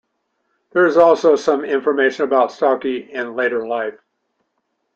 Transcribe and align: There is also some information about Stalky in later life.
There 0.71 0.87
is 0.87 0.97
also 0.97 1.35
some 1.35 1.63
information 1.63 2.23
about 2.23 2.51
Stalky 2.51 3.13
in 3.13 3.35
later 3.35 3.67
life. 3.67 3.99